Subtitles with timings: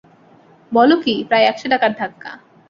[0.71, 2.31] বল কী, প্রায় একশো টাকার ধাক্কা।